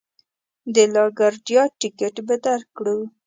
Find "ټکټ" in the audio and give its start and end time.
1.79-2.15